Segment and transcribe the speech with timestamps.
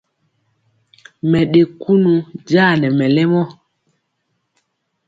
[1.29, 2.11] Mɛ ɗe kunu
[2.49, 3.41] jaa nɛ mɛlɛmɔ.